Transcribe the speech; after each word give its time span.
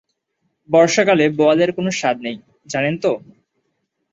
বর্ষাকালে 0.69 1.25
বোয়ালের 1.37 1.71
কোনো 1.77 1.89
স্বাদ 1.99 2.17
নেই 2.25 2.37
জানেন 2.67 2.95
তো? 3.03 3.11